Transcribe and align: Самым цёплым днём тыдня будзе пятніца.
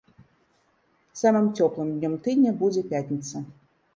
Самым 1.21 1.45
цёплым 1.55 1.93
днём 1.99 2.13
тыдня 2.27 2.51
будзе 2.61 2.81
пятніца. 2.95 3.37